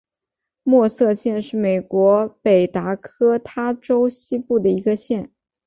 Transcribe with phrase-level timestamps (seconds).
[0.63, 5.29] 默瑟县是美国北达科他州西部的一个县。